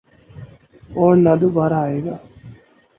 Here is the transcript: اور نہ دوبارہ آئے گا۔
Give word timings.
اور 0.95 1.15
نہ 1.15 1.35
دوبارہ 1.41 1.73
آئے 1.73 2.03
گا۔ 2.05 2.17